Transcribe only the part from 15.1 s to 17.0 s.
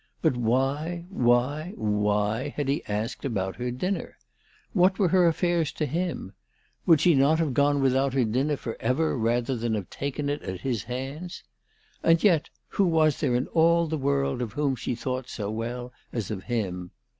so well as of him